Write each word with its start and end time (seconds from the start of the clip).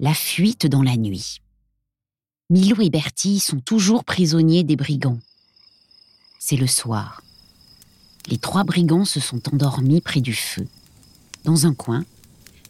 La 0.00 0.14
fuite 0.14 0.66
dans 0.66 0.82
la 0.82 0.96
nuit. 0.96 1.40
Milo 2.50 2.80
et 2.80 2.90
Bertie 2.90 3.38
sont 3.38 3.60
toujours 3.60 4.04
prisonniers 4.04 4.64
des 4.64 4.76
brigands. 4.76 5.18
C'est 6.38 6.56
le 6.56 6.66
soir. 6.66 7.22
Les 8.26 8.38
trois 8.38 8.64
brigands 8.64 9.04
se 9.04 9.20
sont 9.20 9.40
endormis 9.52 10.00
près 10.00 10.20
du 10.20 10.34
feu. 10.34 10.66
Dans 11.44 11.66
un 11.66 11.74
coin, 11.74 12.04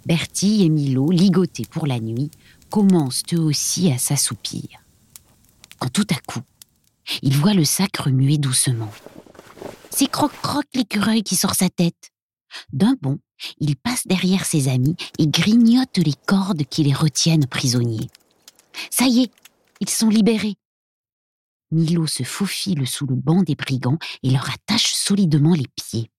Bertie 0.06 0.62
et 0.62 0.68
Milo, 0.68 1.10
ligotés 1.10 1.66
pour 1.70 1.86
la 1.86 2.00
nuit, 2.00 2.30
commencent 2.70 3.24
eux 3.32 3.40
aussi 3.40 3.90
à 3.90 3.98
s'assoupir. 3.98 4.68
Quand 5.78 5.90
tout 5.90 6.06
à 6.10 6.18
coup, 6.26 6.42
ils 7.22 7.36
voient 7.36 7.54
le 7.54 7.64
sac 7.64 7.96
remuer 7.96 8.38
doucement. 8.38 8.90
C'est 9.90 10.10
Croc-Croc 10.10 10.64
l'écureuil 10.74 11.22
qui 11.22 11.36
sort 11.36 11.54
sa 11.54 11.68
tête. 11.68 12.11
D'un 12.72 12.96
bond, 13.00 13.18
il 13.58 13.76
passe 13.76 14.06
derrière 14.06 14.44
ses 14.44 14.68
amis 14.68 14.96
et 15.18 15.26
grignote 15.26 15.98
les 15.98 16.14
cordes 16.26 16.64
qui 16.64 16.84
les 16.84 16.94
retiennent 16.94 17.46
prisonniers. 17.46 18.08
Ça 18.90 19.06
y 19.06 19.22
est, 19.22 19.32
ils 19.80 19.88
sont 19.88 20.08
libérés. 20.08 20.56
Milo 21.70 22.06
se 22.06 22.22
faufile 22.22 22.86
sous 22.86 23.06
le 23.06 23.16
banc 23.16 23.42
des 23.42 23.54
brigands 23.54 23.98
et 24.22 24.30
leur 24.30 24.50
attache 24.50 24.92
solidement 24.92 25.54
les 25.54 25.68
pieds. 25.74 26.10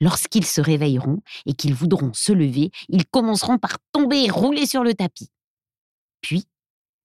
Lorsqu'ils 0.00 0.46
se 0.46 0.60
réveilleront 0.60 1.22
et 1.46 1.54
qu'ils 1.54 1.74
voudront 1.74 2.12
se 2.12 2.32
lever, 2.32 2.70
ils 2.88 3.06
commenceront 3.06 3.58
par 3.58 3.78
tomber 3.92 4.24
et 4.24 4.30
rouler 4.30 4.66
sur 4.66 4.82
le 4.82 4.94
tapis. 4.94 5.30
Puis, 6.20 6.44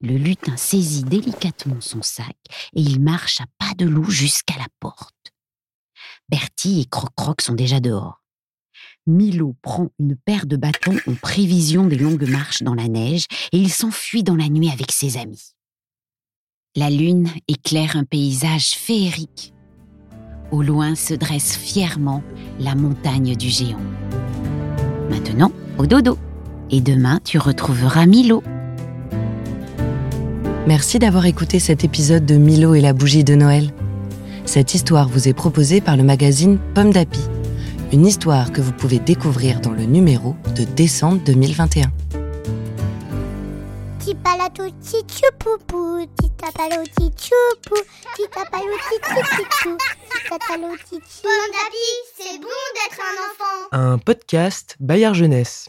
le 0.02 0.18
lutin 0.18 0.58
saisit 0.58 1.04
délicatement 1.04 1.82
son 1.82 2.02
sac 2.02 2.36
et 2.74 2.82
il 2.82 3.00
marche 3.02 3.42
à 3.42 3.46
pas 3.58 3.74
de 3.78 3.86
loup 3.86 4.10
jusqu'à 4.10 4.58
la 4.58 4.68
porte. 4.80 5.14
Bertie 6.30 6.82
et 6.82 6.86
Croc-Croc 6.86 7.42
sont 7.42 7.54
déjà 7.54 7.80
dehors. 7.80 8.24
Milo 9.08 9.56
prend 9.62 9.90
une 10.00 10.16
paire 10.16 10.46
de 10.46 10.56
bâtons 10.56 10.98
en 11.08 11.14
prévision 11.16 11.86
des 11.86 11.98
longues 11.98 12.30
marches 12.30 12.64
dans 12.64 12.76
la 12.76 12.88
neige 12.88 13.26
et 13.52 13.58
il 13.58 13.70
s'enfuit 13.70 14.24
dans 14.24 14.36
la 14.36 14.50
nuit 14.50 14.70
avec 14.70 14.92
ses 14.92 15.18
amis. 15.18 15.54
La 16.76 16.90
lune 16.90 17.30
éclaire 17.48 17.96
un 17.96 18.04
paysage 18.04 18.72
féerique. 18.72 19.54
Au 20.52 20.62
loin 20.62 20.96
se 20.96 21.14
dresse 21.14 21.58
fièrement 21.58 22.24
la 22.60 22.76
montagne 22.76 23.36
du 23.36 23.50
géant. 23.50 23.82
Maintenant, 25.10 25.52
au 25.78 25.86
dodo. 25.86 26.18
Et 26.72 26.82
demain, 26.82 27.20
tu 27.24 27.40
retrouveras 27.40 28.06
Milo. 28.06 28.44
Merci 30.68 31.00
d'avoir 31.00 31.26
écouté 31.26 31.60
cet 31.60 31.84
épisode 31.84 32.26
de 32.26 32.36
Milo 32.36 32.76
et 32.76 32.82
la 32.82 32.94
bougie 32.94 33.24
de 33.24 33.34
Noël. 33.34 33.72
Cette 34.46 34.76
histoire 34.76 35.10
vous 35.10 35.28
est 35.28 35.34
proposée 35.34 35.82
par 35.82 35.98
le 35.98 36.04
magazine 36.04 36.60
Pomme 36.76 36.92
d'Api. 36.92 37.22
Une 37.92 38.06
histoire 38.06 38.52
que 38.52 38.62
vous 38.62 38.72
pouvez 38.72 39.00
découvrir 39.00 39.62
dans 39.62 39.72
le 39.72 39.82
numéro 39.84 40.36
de 40.56 40.64
décembre 40.64 41.24
2021. 41.26 41.92
Tipalato 43.98 44.64
tichupupu, 44.80 46.08
titapalo 46.22 46.84
tichupu, 46.84 47.82
titapalo 48.16 48.76
tichichichou, 48.90 49.78
titatalo 50.12 50.76
tichi. 50.88 51.24
Pomme 51.24 51.50
d'api, 51.52 51.88
c'est 52.16 52.38
bon 52.40 52.62
d'être 52.76 53.02
un 53.02 53.16
enfant. 53.26 53.94
Un 53.94 53.98
podcast 53.98 54.76
Bayard 54.80 55.16
Jeunesse. 55.16 55.58